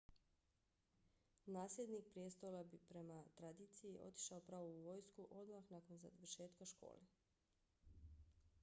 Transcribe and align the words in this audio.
nasljednik 1.55 2.07
prijestola 2.15 2.63
bi 2.71 2.79
prema 2.93 3.19
tradiciji 3.41 3.93
otišao 4.07 4.41
pravo 4.49 4.73
u 4.73 4.81
vojsku 4.87 5.27
odmah 5.43 5.71
nakon 5.77 5.97
završetka 6.07 6.71
škole 6.75 7.09